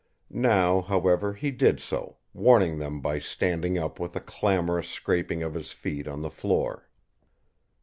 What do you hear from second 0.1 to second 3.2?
Now, however, he did so, warning them by